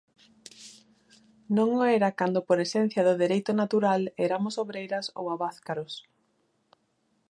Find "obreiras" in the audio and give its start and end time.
4.63-5.05